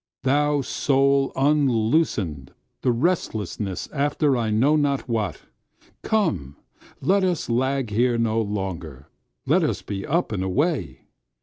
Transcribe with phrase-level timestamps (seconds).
[0.23, 5.43] Thou, Soul, unloosen'd—the restlessness after I know not what;
[6.01, 6.57] Come!
[7.01, 11.01] let us lag here no longer—let us be up and away!